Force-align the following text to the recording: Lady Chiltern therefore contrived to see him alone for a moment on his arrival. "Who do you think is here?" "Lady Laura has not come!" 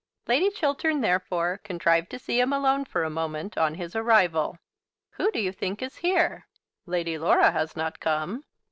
Lady 0.25 0.49
Chiltern 0.49 1.01
therefore 1.01 1.59
contrived 1.63 2.09
to 2.09 2.17
see 2.17 2.39
him 2.39 2.51
alone 2.51 2.83
for 2.85 3.03
a 3.03 3.09
moment 3.11 3.55
on 3.55 3.75
his 3.75 3.95
arrival. 3.95 4.57
"Who 5.11 5.29
do 5.29 5.39
you 5.39 5.51
think 5.51 5.83
is 5.83 5.97
here?" 5.97 6.47
"Lady 6.87 7.19
Laura 7.19 7.51
has 7.51 7.75
not 7.75 7.99
come!" 7.99 8.43